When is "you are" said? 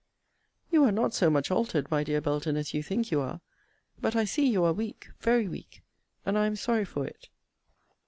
0.71-0.91, 3.11-3.39, 4.49-4.73